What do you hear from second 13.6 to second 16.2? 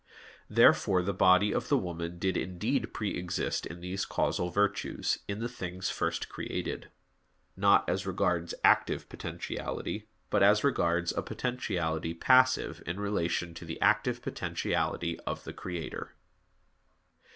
the active potentiality of the Creator.